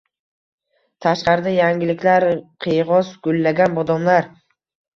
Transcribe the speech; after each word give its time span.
Tashqarida 1.05 1.53
yalangliklar, 1.57 2.27
qiyg‘os 2.67 3.15
gullagan 3.29 3.79
bodomlar! 3.81 4.31